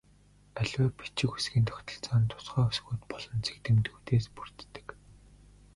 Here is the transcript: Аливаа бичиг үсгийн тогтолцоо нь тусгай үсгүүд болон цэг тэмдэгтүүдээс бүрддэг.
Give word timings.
Аливаа 0.61 0.89
бичиг 0.99 1.31
үсгийн 1.35 1.65
тогтолцоо 1.67 2.17
нь 2.19 2.29
тусгай 2.31 2.63
үсгүүд 2.69 3.01
болон 3.11 3.39
цэг 3.45 3.57
тэмдэгтүүдээс 3.65 4.25
бүрддэг. 4.35 4.87